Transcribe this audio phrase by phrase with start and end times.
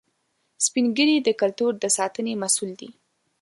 [0.65, 2.89] سپین ږیری د کلتور د ساتنې مسؤل دي